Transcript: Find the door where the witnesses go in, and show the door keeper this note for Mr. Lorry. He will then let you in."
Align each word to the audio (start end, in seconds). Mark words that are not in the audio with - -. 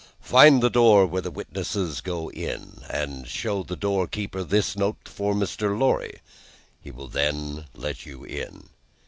Find 0.19 0.63
the 0.63 0.71
door 0.71 1.05
where 1.05 1.21
the 1.21 1.29
witnesses 1.29 2.01
go 2.01 2.31
in, 2.31 2.81
and 2.89 3.27
show 3.27 3.61
the 3.61 3.75
door 3.75 4.07
keeper 4.07 4.43
this 4.43 4.75
note 4.75 4.97
for 5.05 5.35
Mr. 5.35 5.77
Lorry. 5.79 6.21
He 6.81 6.89
will 6.89 7.07
then 7.07 7.67
let 7.75 8.03
you 8.07 8.23
in." 8.23 8.69